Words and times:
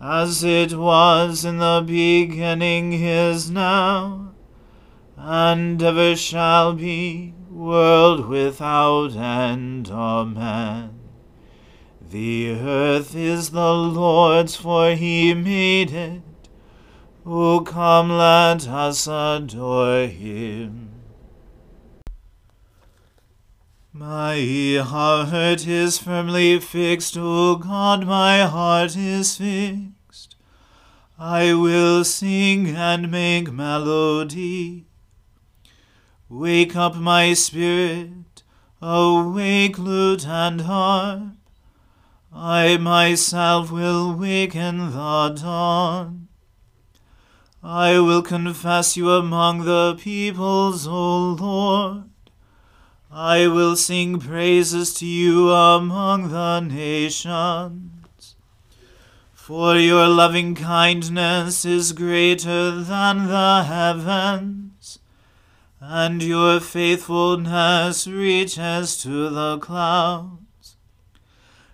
as 0.00 0.42
it 0.42 0.72
was 0.72 1.44
in 1.44 1.58
the 1.58 1.84
beginning 1.86 2.94
is 2.94 3.50
now, 3.50 4.32
and 5.16 5.82
ever 5.82 6.16
shall 6.16 6.72
be, 6.72 7.34
world 7.50 8.26
without 8.26 9.14
end. 9.14 9.90
Amen. 9.90 10.98
The 12.10 12.50
earth 12.52 13.14
is 13.14 13.50
the 13.50 13.74
Lord's, 13.74 14.56
for 14.56 14.92
he 14.92 15.34
made 15.34 15.92
it. 15.92 16.22
O 17.26 17.60
come, 17.60 18.08
let 18.10 18.66
us 18.66 19.06
adore 19.06 20.06
him. 20.06 20.79
My 24.02 24.82
heart 24.82 25.66
is 25.66 25.98
firmly 25.98 26.58
fixed, 26.58 27.18
O 27.18 27.56
God, 27.56 28.06
my 28.06 28.46
heart 28.46 28.96
is 28.96 29.36
fixed. 29.36 30.36
I 31.18 31.52
will 31.52 32.02
sing 32.04 32.68
and 32.68 33.10
make 33.10 33.52
melody. 33.52 34.86
Wake 36.30 36.74
up 36.76 36.96
my 36.96 37.34
spirit, 37.34 38.42
awake 38.80 39.78
lute 39.78 40.26
and 40.26 40.62
harp. 40.62 41.34
I 42.32 42.78
myself 42.78 43.70
will 43.70 44.14
waken 44.14 44.92
the 44.92 45.38
dawn. 45.42 46.28
I 47.62 47.98
will 48.00 48.22
confess 48.22 48.96
you 48.96 49.10
among 49.10 49.66
the 49.66 49.94
peoples, 50.00 50.86
O 50.88 51.32
Lord. 51.38 52.09
I 53.12 53.48
will 53.48 53.74
sing 53.74 54.20
praises 54.20 54.94
to 54.94 55.06
you 55.06 55.50
among 55.50 56.28
the 56.28 56.60
nations. 56.60 58.36
For 59.32 59.76
your 59.76 60.06
loving 60.06 60.54
kindness 60.54 61.64
is 61.64 61.90
greater 61.90 62.70
than 62.70 63.26
the 63.26 63.64
heavens, 63.64 65.00
and 65.80 66.22
your 66.22 66.60
faithfulness 66.60 68.06
reaches 68.06 69.02
to 69.02 69.28
the 69.28 69.58
clouds. 69.58 70.76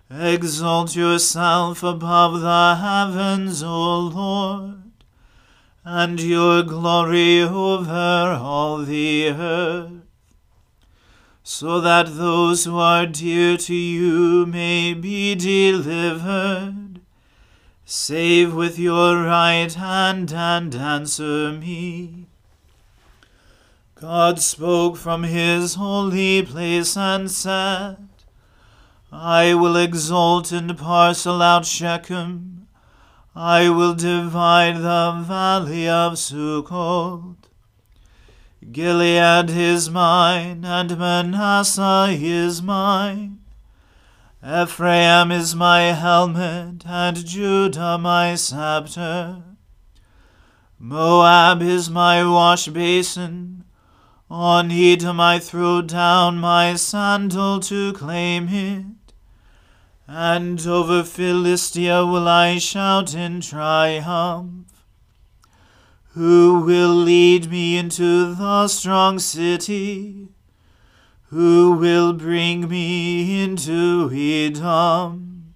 Exalt 0.09 0.95
yourself 0.95 1.83
above 1.83 2.41
the 2.41 2.77
heavens, 2.81 3.61
O 3.61 3.99
Lord, 3.99 4.91
and 5.83 6.19
your 6.19 6.63
glory 6.63 7.43
over 7.43 8.39
all 8.41 8.79
the 8.79 9.29
earth 9.29 9.96
so 11.49 11.79
that 11.79 12.17
those 12.17 12.65
who 12.65 12.77
are 12.77 13.05
dear 13.05 13.55
to 13.55 13.73
you 13.73 14.45
may 14.45 14.93
be 14.93 15.33
delivered. 15.33 16.99
Save 17.85 18.53
with 18.53 18.77
your 18.77 19.23
right 19.23 19.73
hand 19.73 20.33
and 20.33 20.75
answer 20.75 21.53
me. 21.53 22.25
God 23.95 24.41
spoke 24.41 24.97
from 24.97 25.23
his 25.23 25.75
holy 25.75 26.43
place 26.43 26.97
and 26.97 27.31
said, 27.31 28.09
I 29.09 29.53
will 29.53 29.77
exalt 29.77 30.51
and 30.51 30.77
parcel 30.77 31.41
out 31.41 31.65
Shechem. 31.65 32.67
I 33.33 33.69
will 33.69 33.93
divide 33.93 34.79
the 34.81 35.23
valley 35.25 35.87
of 35.87 36.15
Sukkot. 36.15 37.46
Gilead 38.69 39.49
is 39.49 39.89
mine, 39.89 40.65
and 40.65 40.97
Manasseh 40.97 42.09
is 42.11 42.61
mine. 42.61 43.39
Ephraim 44.45 45.31
is 45.31 45.55
my 45.55 45.93
helmet, 45.93 46.83
and 46.85 47.25
Judah 47.25 47.97
my 47.97 48.35
scepter. 48.35 49.41
Moab 50.77 51.61
is 51.61 51.89
my 51.89 52.23
wash 52.27 52.67
basin. 52.67 53.63
On 54.29 54.69
Edom 54.69 55.21
I 55.21 55.39
throw 55.39 55.81
down 55.81 56.37
my 56.37 56.75
sandal 56.75 57.61
to 57.61 57.93
claim 57.93 58.49
it. 58.49 59.13
And 60.07 60.59
over 60.67 61.03
Philistia 61.03 62.05
will 62.05 62.27
I 62.27 62.57
shout 62.57 63.15
in 63.15 63.39
triumph. 63.39 64.76
Who 66.17 66.61
will 66.61 66.95
lead 66.95 67.51
me 67.51 67.77
into 67.77 68.33
the 68.33 68.67
strong 68.69 69.19
city? 69.19 70.29
Who 71.25 71.73
will 71.73 72.11
bring 72.11 72.67
me 72.67 73.43
into 73.43 74.09
Edom? 74.11 75.53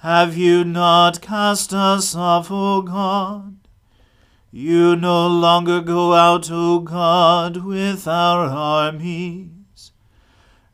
Have 0.00 0.36
you 0.36 0.64
not 0.64 1.20
cast 1.20 1.72
us 1.72 2.16
off, 2.16 2.48
O 2.50 2.82
God? 2.82 3.58
You 4.50 4.96
no 4.96 5.28
longer 5.28 5.80
go 5.80 6.14
out, 6.14 6.50
O 6.50 6.80
God, 6.80 7.58
with 7.58 8.08
our 8.08 8.46
armies. 8.46 9.92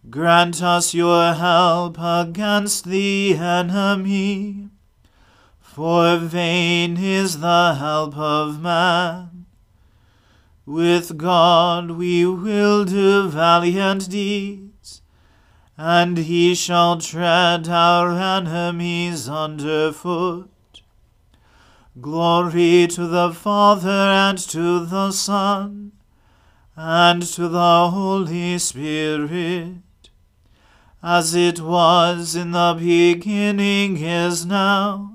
Grant 0.08 0.62
us 0.62 0.94
your 0.94 1.34
help 1.34 1.98
against 2.00 2.86
the 2.86 3.36
enemy. 3.36 4.71
For 5.74 6.19
vain 6.19 6.98
is 6.98 7.40
the 7.40 7.76
help 7.78 8.14
of 8.19 8.60
man. 8.60 9.46
With 10.66 11.16
God 11.16 11.92
we 11.92 12.26
will 12.26 12.84
do 12.84 13.30
valiant 13.30 14.10
deeds, 14.10 15.00
and 15.78 16.19
he 16.19 16.54
shall 16.54 16.98
tread 16.98 17.70
our 17.70 18.10
enemies 18.10 19.30
under 19.30 19.92
foot. 19.92 20.50
Glory 21.98 22.86
to 22.88 23.06
the 23.06 23.32
Father 23.32 23.88
and 23.88 24.36
to 24.50 24.84
the 24.84 25.10
Son 25.10 25.92
and 26.76 27.22
to 27.22 27.48
the 27.48 27.88
Holy 27.88 28.58
Spirit, 28.58 30.10
as 31.02 31.34
it 31.34 31.60
was 31.60 32.36
in 32.36 32.50
the 32.50 32.76
beginning 32.78 33.96
is 33.96 34.44
now, 34.44 35.12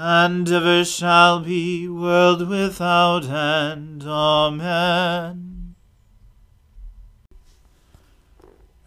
and 0.00 0.48
ever 0.48 0.84
shall 0.84 1.40
be, 1.40 1.88
world 1.88 2.48
without 2.48 3.24
end. 3.24 4.04
Amen. 4.06 5.74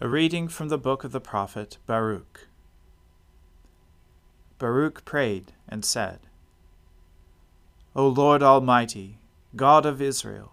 A 0.00 0.08
reading 0.08 0.48
from 0.48 0.70
the 0.70 0.78
book 0.78 1.04
of 1.04 1.12
the 1.12 1.20
prophet 1.20 1.76
Baruch. 1.86 2.48
Baruch 4.58 5.04
prayed 5.04 5.52
and 5.68 5.84
said, 5.84 6.20
O 7.94 8.08
Lord 8.08 8.42
Almighty, 8.42 9.18
God 9.54 9.84
of 9.84 10.00
Israel, 10.00 10.52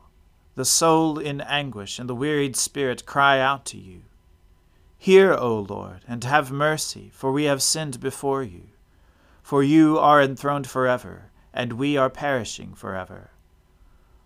the 0.56 0.66
soul 0.66 1.20
in 1.20 1.40
anguish 1.40 2.00
and 2.00 2.10
the 2.10 2.16
wearied 2.16 2.58
spirit 2.58 3.06
cry 3.06 3.40
out 3.40 3.64
to 3.68 3.78
you. 3.78 4.02
Hear, 4.98 5.34
O 5.34 5.60
Lord, 5.60 6.02
and 6.06 6.26
have 6.26 6.52
mercy, 6.52 7.12
for 7.14 7.32
we 7.32 7.46
have 7.46 7.64
sinned 7.64 8.02
before 8.02 8.44
you. 8.44 8.64
For 9.50 9.64
you 9.64 9.98
are 9.98 10.22
enthroned 10.22 10.68
forever, 10.68 11.32
and 11.56 11.74
we 11.74 11.98
are 11.98 12.12
perishing 12.12 12.76
forever. 12.76 13.32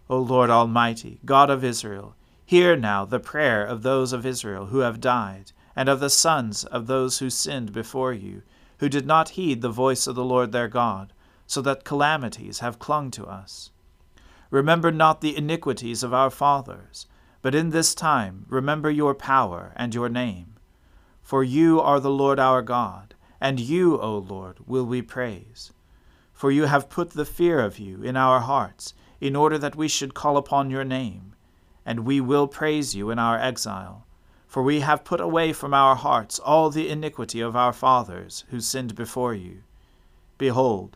O 0.09 0.19
Lord 0.19 0.49
Almighty, 0.49 1.21
God 1.23 1.49
of 1.49 1.63
Israel, 1.63 2.17
hear 2.45 2.75
now 2.75 3.05
the 3.05 3.21
prayer 3.21 3.63
of 3.63 3.83
those 3.83 4.11
of 4.11 4.25
Israel 4.25 4.65
who 4.65 4.79
have 4.79 4.99
died, 4.99 5.53
and 5.77 5.87
of 5.87 6.01
the 6.01 6.09
sons 6.09 6.65
of 6.65 6.87
those 6.87 7.19
who 7.19 7.29
sinned 7.29 7.71
before 7.71 8.11
you, 8.11 8.41
who 8.79 8.89
did 8.89 9.05
not 9.05 9.39
heed 9.39 9.61
the 9.61 9.69
voice 9.69 10.07
of 10.07 10.15
the 10.15 10.25
Lord 10.25 10.51
their 10.51 10.67
God 10.67 11.13
so 11.47 11.61
that 11.61 11.85
calamities 11.85 12.59
have 12.59 12.77
clung 12.77 13.09
to 13.11 13.25
us. 13.25 13.71
Remember 14.49 14.91
not 14.91 15.21
the 15.21 15.37
iniquities 15.37 16.03
of 16.03 16.13
our 16.13 16.29
fathers, 16.29 17.07
but 17.41 17.55
in 17.55 17.69
this 17.69 17.95
time 17.95 18.45
remember 18.49 18.91
your 18.91 19.15
power 19.15 19.71
and 19.77 19.95
your 19.95 20.09
name. 20.09 20.55
For 21.21 21.45
you 21.45 21.79
are 21.79 22.01
the 22.01 22.11
Lord 22.11 22.41
our 22.41 22.61
God, 22.61 23.12
and 23.43 23.59
you, 23.59 23.99
O 23.99 24.19
Lord, 24.19 24.59
will 24.65 24.85
we 24.85 25.01
praise. 25.01 25.73
For 26.31 26.49
you 26.49 26.63
have 26.63 26.89
put 26.89 27.09
the 27.09 27.25
fear 27.25 27.59
of 27.59 27.77
you 27.77 28.01
in 28.01 28.15
our 28.15 28.39
hearts, 28.39 28.93
in 29.19 29.35
order 29.35 29.57
that 29.57 29.75
we 29.75 29.89
should 29.89 30.13
call 30.13 30.37
upon 30.37 30.71
your 30.71 30.85
name. 30.85 31.35
And 31.85 32.05
we 32.05 32.21
will 32.21 32.47
praise 32.47 32.95
you 32.95 33.11
in 33.11 33.19
our 33.19 33.37
exile. 33.37 34.07
For 34.47 34.63
we 34.63 34.79
have 34.79 35.03
put 35.03 35.19
away 35.19 35.51
from 35.51 35.73
our 35.73 35.97
hearts 35.97 36.39
all 36.39 36.69
the 36.69 36.87
iniquity 36.87 37.41
of 37.41 37.53
our 37.53 37.73
fathers, 37.73 38.45
who 38.49 38.61
sinned 38.61 38.95
before 38.95 39.33
you. 39.33 39.63
Behold, 40.37 40.95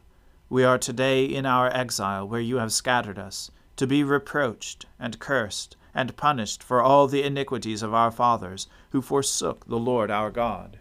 we 0.49 0.63
are 0.63 0.77
today 0.77 1.25
in 1.25 1.45
our 1.45 1.67
exile 1.75 2.25
where 2.25 2.39
you 2.39 2.59
have 2.59 2.71
scattered 2.71 3.19
us, 3.19 3.51
to 3.75 3.85
be 3.85 4.05
reproached 4.05 4.85
and 4.97 5.19
cursed 5.19 5.75
and 5.93 6.15
punished 6.15 6.63
for 6.63 6.81
all 6.81 7.07
the 7.07 7.23
iniquities 7.23 7.83
of 7.83 7.93
our 7.93 8.09
fathers, 8.09 8.67
who 8.91 9.01
forsook 9.01 9.65
the 9.65 9.77
Lord 9.77 10.09
our 10.09 10.31
God. 10.31 10.79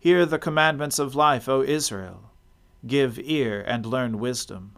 Hear 0.00 0.26
the 0.26 0.38
commandments 0.38 0.98
of 0.98 1.14
life, 1.14 1.48
O 1.48 1.62
Israel. 1.62 2.32
Give 2.84 3.20
ear 3.22 3.62
and 3.64 3.86
learn 3.86 4.18
wisdom. 4.18 4.72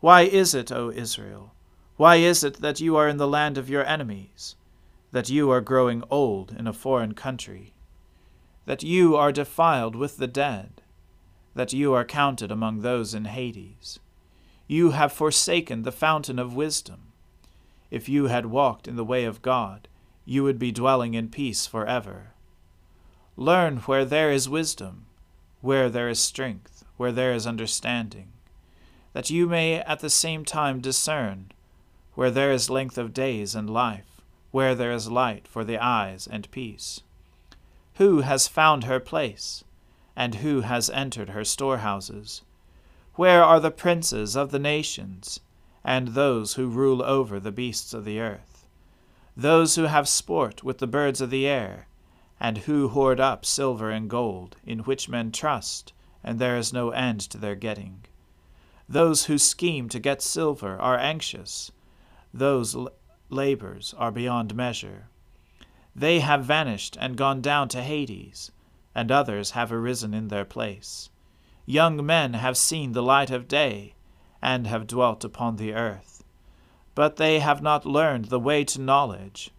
Why 0.00 0.22
is 0.22 0.54
it, 0.54 0.70
O 0.70 0.90
Israel? 0.90 1.54
Why 1.96 2.16
is 2.16 2.44
it 2.44 2.60
that 2.60 2.80
you 2.80 2.96
are 2.96 3.08
in 3.08 3.16
the 3.16 3.28
land 3.28 3.56
of 3.56 3.70
your 3.70 3.86
enemies? 3.86 4.56
That 5.12 5.30
you 5.30 5.50
are 5.50 5.60
growing 5.60 6.04
old 6.10 6.52
in 6.52 6.66
a 6.66 6.74
foreign 6.74 7.14
country? 7.14 7.72
That 8.66 8.82
you 8.82 9.16
are 9.16 9.32
defiled 9.32 9.96
with 9.96 10.18
the 10.18 10.26
dead? 10.26 10.82
that 11.54 11.72
you 11.72 11.92
are 11.92 12.04
counted 12.04 12.50
among 12.50 12.80
those 12.80 13.14
in 13.14 13.26
Hades. 13.26 13.98
You 14.66 14.92
have 14.92 15.12
forsaken 15.12 15.82
the 15.82 15.92
fountain 15.92 16.38
of 16.38 16.54
wisdom. 16.54 17.12
If 17.90 18.08
you 18.08 18.26
had 18.26 18.46
walked 18.46 18.88
in 18.88 18.96
the 18.96 19.04
way 19.04 19.24
of 19.24 19.42
God, 19.42 19.88
you 20.24 20.44
would 20.44 20.58
be 20.58 20.72
dwelling 20.72 21.14
in 21.14 21.28
peace 21.28 21.66
forever. 21.66 22.32
Learn 23.42 23.78
where 23.78 24.04
there 24.04 24.30
is 24.30 24.48
wisdom, 24.48 25.06
where 25.62 25.90
there 25.90 26.08
is 26.08 26.20
strength, 26.20 26.84
where 26.96 27.10
there 27.10 27.34
is 27.34 27.44
understanding, 27.44 28.28
that 29.14 29.30
you 29.30 29.48
may 29.48 29.80
at 29.80 29.98
the 29.98 30.10
same 30.10 30.44
time 30.44 30.80
discern 30.80 31.50
where 32.14 32.30
there 32.30 32.52
is 32.52 32.70
length 32.70 32.96
of 32.96 33.12
days 33.12 33.56
and 33.56 33.68
life, 33.68 34.20
where 34.52 34.76
there 34.76 34.92
is 34.92 35.10
light 35.10 35.48
for 35.48 35.64
the 35.64 35.76
eyes 35.76 36.28
and 36.28 36.48
peace. 36.52 37.00
Who 37.94 38.20
has 38.20 38.46
found 38.46 38.84
her 38.84 39.00
place? 39.00 39.64
and 40.14 40.36
who 40.36 40.60
has 40.60 40.88
entered 40.90 41.30
her 41.30 41.44
storehouses? 41.44 42.42
Where 43.16 43.42
are 43.42 43.58
the 43.58 43.72
princes 43.72 44.36
of 44.36 44.52
the 44.52 44.60
nations, 44.60 45.40
and 45.82 46.08
those 46.08 46.54
who 46.54 46.68
rule 46.68 47.02
over 47.02 47.40
the 47.40 47.50
beasts 47.50 47.92
of 47.92 48.04
the 48.04 48.20
earth? 48.20 48.68
Those 49.36 49.74
who 49.74 49.86
have 49.86 50.08
sport 50.08 50.62
with 50.62 50.78
the 50.78 50.86
birds 50.86 51.20
of 51.20 51.30
the 51.30 51.48
air, 51.48 51.88
and 52.42 52.58
who 52.58 52.88
hoard 52.88 53.18
up 53.18 53.46
silver 53.46 53.90
and 53.90 54.10
gold, 54.10 54.56
in 54.66 54.80
which 54.80 55.08
men 55.08 55.32
trust, 55.32 55.94
and 56.22 56.38
there 56.38 56.58
is 56.58 56.74
no 56.74 56.90
end 56.90 57.20
to 57.20 57.38
their 57.38 57.54
getting. 57.54 58.04
Those 58.86 59.24
who 59.24 59.38
scheme 59.38 59.88
to 59.88 59.98
get 59.98 60.20
silver 60.20 60.78
are 60.78 60.98
anxious, 60.98 61.72
those 62.34 62.76
l- 62.76 62.90
labors 63.30 63.94
are 63.96 64.12
beyond 64.12 64.54
measure. 64.54 65.08
They 65.96 66.20
have 66.20 66.44
vanished 66.44 66.98
and 67.00 67.16
gone 67.16 67.40
down 67.40 67.68
to 67.68 67.82
Hades 67.82 68.50
and 68.94 69.10
others 69.10 69.52
have 69.52 69.72
arisen 69.72 70.12
in 70.12 70.28
their 70.28 70.44
place. 70.44 71.08
Young 71.64 72.04
men 72.04 72.34
have 72.34 72.56
seen 72.56 72.92
the 72.92 73.02
light 73.02 73.30
of 73.30 73.48
day, 73.48 73.94
and 74.42 74.66
have 74.66 74.86
dwelt 74.86 75.24
upon 75.24 75.56
the 75.56 75.72
earth. 75.72 76.24
But 76.94 77.16
they 77.16 77.38
have 77.38 77.62
not 77.62 77.86
learned 77.86 78.26
the 78.26 78.40
way 78.40 78.64
to 78.64 78.80
knowledge, 78.80 79.50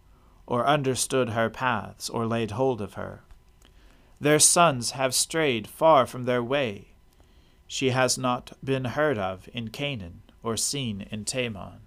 or 0.46 0.66
understood 0.66 1.30
her 1.30 1.48
paths, 1.48 2.08
or 2.08 2.26
laid 2.26 2.52
hold 2.52 2.80
of 2.80 2.94
her. 2.94 3.22
Their 4.20 4.38
sons 4.38 4.92
have 4.92 5.14
strayed 5.14 5.66
far 5.66 6.06
from 6.06 6.24
their 6.24 6.42
way. 6.42 6.88
She 7.66 7.90
has 7.90 8.18
not 8.18 8.52
been 8.62 8.84
heard 8.84 9.18
of 9.18 9.48
in 9.52 9.68
Canaan, 9.68 10.22
or 10.42 10.56
seen 10.56 11.02
in 11.10 11.24
Teman. 11.24 11.80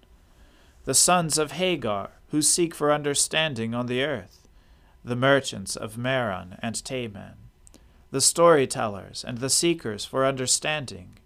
The 0.84 0.94
sons 0.94 1.38
of 1.38 1.52
Hagar, 1.52 2.10
who 2.30 2.42
seek 2.42 2.74
for 2.74 2.92
understanding 2.92 3.74
on 3.74 3.86
the 3.86 4.02
earth, 4.02 4.48
the 5.04 5.16
merchants 5.16 5.76
of 5.76 5.96
Merran 5.96 6.58
and 6.60 6.74
Teman, 6.74 7.34
the 8.10 8.20
storytellers 8.20 9.24
and 9.24 9.38
the 9.38 9.50
seekers 9.50 10.04
for 10.04 10.24
understanding, 10.24 11.18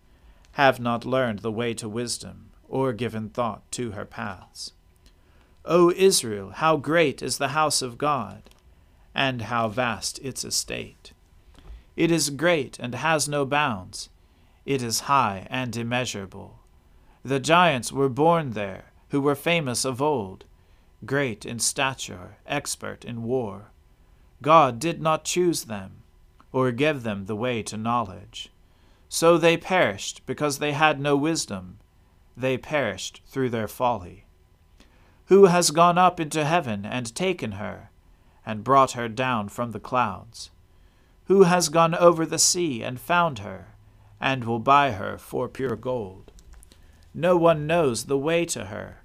have 0.53 0.81
not 0.81 1.05
learned 1.05 1.39
the 1.39 1.53
way 1.53 1.73
to 1.75 1.89
wisdom, 1.89 2.51
or 2.69 2.93
given 2.93 3.29
thought 3.29 3.71
to 3.73 3.93
her 3.93 4.05
paths. 4.05 4.73
O 5.65 5.93
Israel, 5.93 6.51
how 6.51 6.77
great 6.77 7.23
is 7.23 7.39
the 7.39 7.49
house 7.49 7.83
of 7.83 7.99
God, 7.99 8.43
and 9.15 9.43
how 9.43 9.69
vast 9.69 10.19
its 10.19 10.45
estate! 10.45 11.13
It 11.97 12.11
is 12.11 12.31
great 12.31 12.79
and 12.79 12.95
has 12.95 13.29
no 13.29 13.45
bounds. 13.45 14.09
It 14.65 14.83
is 14.83 15.01
high 15.01 15.47
and 15.51 15.77
immeasurable. 15.77 16.61
The 17.25 17.39
giants 17.39 17.93
were 17.93 18.09
born 18.09 18.53
there, 18.53 18.87
who 19.11 19.21
were 19.21 19.35
famous 19.35 19.85
of 19.85 20.03
old, 20.03 20.45
great 21.05 21.45
in 21.45 21.59
stature, 21.59 22.37
expert 22.47 23.05
in 23.05 23.23
war. 23.23 23.71
God 24.41 24.79
did 24.79 25.01
not 25.01 25.25
choose 25.25 25.65
them, 25.65 26.03
or 26.51 26.73
give 26.73 27.03
them 27.03 27.27
the 27.27 27.37
way 27.37 27.63
to 27.63 27.77
knowledge. 27.77 28.51
So 29.09 29.39
they 29.39 29.57
perished 29.57 30.23
because 30.27 30.59
they 30.59 30.73
had 30.73 30.99
no 30.99 31.17
wisdom. 31.17 31.79
They 32.37 32.57
perished 32.59 33.21
through 33.27 33.51
their 33.51 33.69
folly. 33.69 34.22
Who 35.27 35.47
has 35.47 35.71
gone 35.71 35.99
up 35.99 36.19
into 36.19 36.45
heaven 36.45 36.85
and 36.85 37.15
taken 37.15 37.53
her, 37.53 37.91
and 38.45 38.65
brought 38.65 38.93
her 38.93 39.09
down 39.09 39.49
from 39.49 39.71
the 39.71 39.81
clouds? 39.81 40.51
Who 41.27 41.45
has 41.45 41.69
gone 41.69 41.95
over 41.95 42.27
the 42.27 42.39
sea 42.39 42.83
and 42.83 43.01
found 43.01 43.39
her, 43.39 43.75
and 44.21 44.45
will 44.45 44.59
buy 44.59 44.93
her 44.93 45.17
for 45.19 45.49
pure 45.49 45.77
gold? 45.77 46.33
No 47.15 47.37
one 47.37 47.67
knows 47.67 48.05
the 48.05 48.19
way 48.19 48.45
to 48.47 48.67
her, 48.67 49.03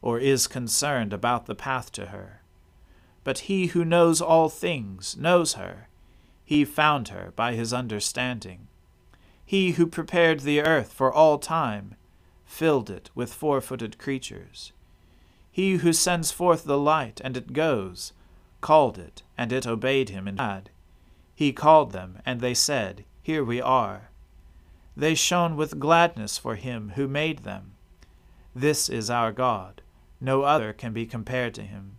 or 0.00 0.18
is 0.18 0.46
concerned 0.46 1.12
about 1.12 1.46
the 1.46 1.54
path 1.54 1.92
to 1.92 2.06
her. 2.06 2.42
But 3.24 3.40
he 3.40 3.66
who 3.66 3.84
knows 3.84 4.20
all 4.20 4.48
things 4.48 5.16
knows 5.16 5.54
her. 5.54 5.88
He 6.44 6.64
found 6.64 7.08
her 7.08 7.32
by 7.36 7.54
his 7.54 7.72
understanding. 7.72 8.66
He 9.44 9.72
who 9.72 9.86
prepared 9.86 10.40
the 10.40 10.60
earth 10.60 10.92
for 10.92 11.12
all 11.12 11.38
time 11.38 11.94
filled 12.44 12.90
it 12.90 13.10
with 13.14 13.32
four 13.32 13.60
footed 13.60 13.96
creatures. 13.96 14.72
He 15.52 15.74
who 15.74 15.92
sends 15.92 16.32
forth 16.32 16.64
the 16.64 16.78
light, 16.78 17.20
and 17.22 17.36
it 17.36 17.52
goes, 17.52 18.14
called 18.62 18.96
it, 18.96 19.22
and 19.36 19.52
it 19.52 19.66
obeyed 19.66 20.08
him 20.08 20.26
and 20.26 20.40
had. 20.40 20.70
He 21.34 21.52
called 21.52 21.92
them, 21.92 22.20
and 22.24 22.40
they 22.40 22.54
said, 22.54 23.04
Here 23.22 23.44
we 23.44 23.60
are. 23.60 24.08
They 24.96 25.14
shone 25.14 25.56
with 25.56 25.78
gladness 25.78 26.38
for 26.38 26.54
him 26.54 26.92
who 26.94 27.06
made 27.06 27.40
them. 27.40 27.72
This 28.54 28.88
is 28.88 29.10
our 29.10 29.30
God. 29.30 29.82
No 30.20 30.42
other 30.42 30.72
can 30.72 30.92
be 30.94 31.04
compared 31.04 31.52
to 31.54 31.62
him. 31.62 31.96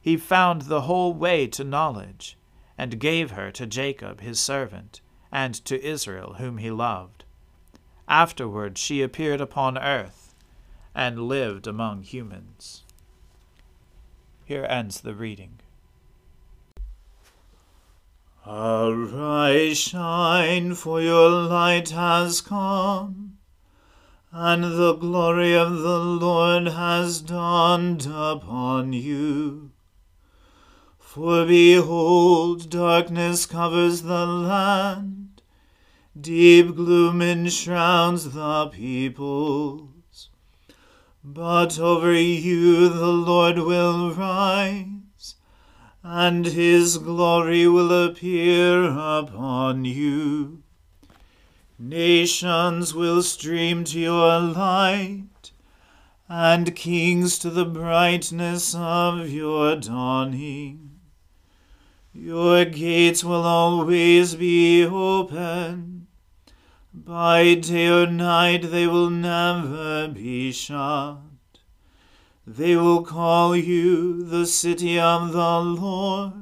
He 0.00 0.16
found 0.16 0.62
the 0.62 0.82
whole 0.82 1.12
way 1.12 1.46
to 1.48 1.64
knowledge, 1.64 2.38
and 2.78 2.98
gave 2.98 3.32
her 3.32 3.50
to 3.52 3.66
Jacob 3.66 4.20
his 4.20 4.40
servant, 4.40 5.00
and 5.30 5.54
to 5.66 5.82
Israel 5.84 6.34
whom 6.38 6.58
he 6.58 6.70
loved. 6.70 7.24
Afterward 8.08 8.78
she 8.78 9.02
appeared 9.02 9.40
upon 9.40 9.76
earth, 9.76 10.21
and 10.94 11.28
lived 11.28 11.66
among 11.66 12.02
humans. 12.02 12.82
Here 14.44 14.66
ends 14.68 15.00
the 15.00 15.14
reading. 15.14 15.60
Arise, 18.46 19.78
shine, 19.78 20.74
for 20.74 21.00
your 21.00 21.30
light 21.30 21.90
has 21.90 22.40
come, 22.40 23.38
and 24.32 24.64
the 24.64 24.94
glory 24.94 25.54
of 25.54 25.78
the 25.78 26.00
Lord 26.00 26.66
has 26.66 27.20
dawned 27.20 28.06
upon 28.06 28.92
you. 28.92 29.70
For 30.98 31.46
behold, 31.46 32.68
darkness 32.68 33.46
covers 33.46 34.02
the 34.02 34.26
land, 34.26 35.40
deep 36.20 36.74
gloom 36.74 37.22
enshrouds 37.22 38.32
the 38.32 38.66
peoples. 38.68 39.91
But 41.24 41.78
over 41.78 42.12
you 42.12 42.88
the 42.88 43.12
Lord 43.12 43.58
will 43.58 44.12
rise 44.12 44.92
and 46.02 46.46
his 46.46 46.98
glory 46.98 47.68
will 47.68 48.06
appear 48.06 48.84
upon 48.84 49.84
you. 49.84 50.62
Nations 51.78 52.94
will 52.94 53.22
stream 53.22 53.84
to 53.84 54.00
your 54.00 54.40
light, 54.40 55.52
and 56.28 56.74
kings 56.74 57.38
to 57.38 57.50
the 57.50 57.64
brightness 57.64 58.74
of 58.74 59.28
your 59.28 59.76
dawning. 59.76 61.00
Your 62.12 62.64
gates 62.64 63.22
will 63.22 63.42
always 63.42 64.34
be 64.34 64.84
open. 64.84 65.91
By 66.94 67.54
day 67.54 67.88
or 67.88 68.06
night 68.06 68.70
they 68.70 68.86
will 68.86 69.08
never 69.08 70.08
be 70.08 70.52
shut. 70.52 71.20
They 72.46 72.76
will 72.76 73.02
call 73.02 73.56
you 73.56 74.22
the 74.22 74.44
city 74.44 75.00
of 75.00 75.32
the 75.32 75.60
Lord, 75.60 76.34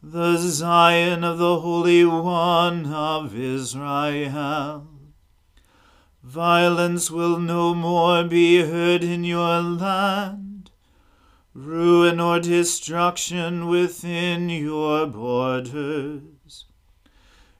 the 0.00 0.36
Zion 0.36 1.24
of 1.24 1.38
the 1.38 1.58
Holy 1.58 2.04
One 2.04 2.86
of 2.86 3.36
Israel. 3.36 4.86
Violence 6.22 7.10
will 7.10 7.40
no 7.40 7.74
more 7.74 8.22
be 8.22 8.62
heard 8.62 9.02
in 9.02 9.24
your 9.24 9.60
land, 9.60 10.70
ruin 11.52 12.20
or 12.20 12.38
destruction 12.38 13.66
within 13.66 14.50
your 14.50 15.08
borders. 15.08 16.37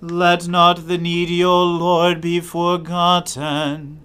Let 0.00 0.46
not 0.46 0.88
the 0.88 0.98
needy, 0.98 1.42
O 1.42 1.64
Lord, 1.64 2.20
be 2.20 2.40
forgotten, 2.40 4.04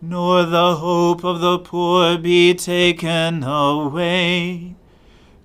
nor 0.00 0.44
the 0.44 0.76
hope 0.76 1.22
of 1.22 1.40
the 1.40 1.58
poor 1.58 2.16
be 2.16 2.54
taken 2.54 3.42
away. 3.42 4.74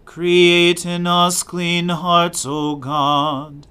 Create 0.05 0.85
in 0.85 1.05
us 1.05 1.43
clean 1.43 1.89
hearts, 1.89 2.45
O 2.45 2.77
God, 2.77 3.67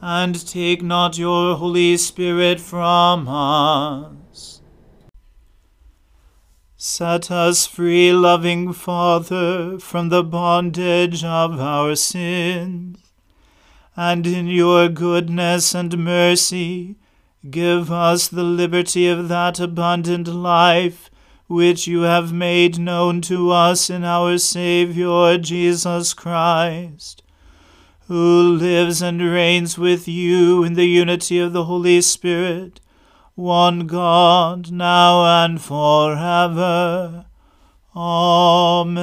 and 0.00 0.46
take 0.46 0.80
not 0.80 1.18
your 1.18 1.56
Holy 1.56 1.96
Spirit 1.96 2.60
from 2.60 3.26
us. 3.26 4.60
Set 6.76 7.32
us 7.32 7.66
free, 7.66 8.12
loving 8.12 8.72
Father, 8.72 9.80
from 9.80 10.08
the 10.08 10.22
bondage 10.22 11.24
of 11.24 11.58
our 11.58 11.96
sins 11.96 13.07
and 13.98 14.26
in 14.28 14.46
your 14.46 14.88
goodness 14.88 15.74
and 15.74 15.98
mercy 15.98 16.94
give 17.50 17.90
us 17.90 18.28
the 18.28 18.44
liberty 18.44 19.08
of 19.08 19.26
that 19.26 19.58
abundant 19.58 20.28
life 20.28 21.10
which 21.48 21.88
you 21.88 22.02
have 22.02 22.32
made 22.32 22.78
known 22.78 23.20
to 23.20 23.50
us 23.50 23.90
in 23.90 24.04
our 24.04 24.38
Saviour 24.38 25.36
Jesus 25.36 26.14
Christ, 26.14 27.24
who 28.06 28.52
lives 28.52 29.02
and 29.02 29.20
reigns 29.20 29.76
with 29.76 30.06
you 30.06 30.62
in 30.62 30.74
the 30.74 30.86
unity 30.86 31.40
of 31.40 31.52
the 31.52 31.64
Holy 31.64 32.00
Spirit, 32.00 32.80
one 33.34 33.88
God, 33.88 34.70
now 34.70 35.44
and 35.44 35.60
forever. 35.60 37.26
Amen. 37.96 38.98